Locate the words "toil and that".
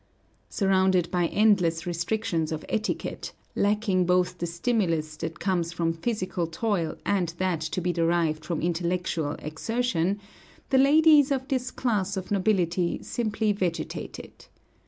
6.47-7.61